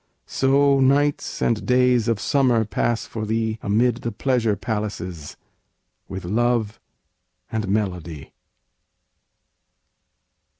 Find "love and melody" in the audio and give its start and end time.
6.25-8.33